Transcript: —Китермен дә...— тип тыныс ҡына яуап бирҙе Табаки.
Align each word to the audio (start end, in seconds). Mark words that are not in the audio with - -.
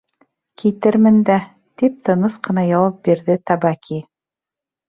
—Китермен 0.61 1.19
дә...— 1.27 1.35
тип 1.83 1.99
тыныс 2.09 2.39
ҡына 2.49 2.65
яуап 2.71 2.99
бирҙе 3.09 3.37
Табаки. 3.51 4.01